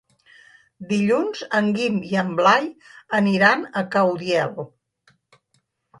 [0.93, 2.71] Dilluns en Guim i en Blai
[3.21, 4.65] aniran a Caudiel.